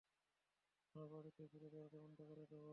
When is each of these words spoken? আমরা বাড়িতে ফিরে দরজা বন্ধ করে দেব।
আমরা 0.95 1.05
বাড়িতে 1.13 1.41
ফিরে 1.51 1.67
দরজা 1.69 1.97
বন্ধ 1.97 2.19
করে 2.29 2.45
দেব। 2.51 2.65